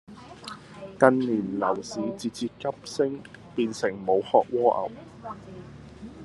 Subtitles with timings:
[0.99, 3.21] 近年樓市節節急升，
[3.55, 4.97] 變成無殼蝸牛